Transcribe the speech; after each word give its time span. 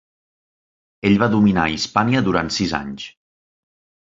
Ell 1.09 1.17
va 1.25 1.27
dominar 1.35 1.65
Hispània 1.75 2.25
durant 2.31 2.53
sis 2.59 2.75
anys. 2.79 3.07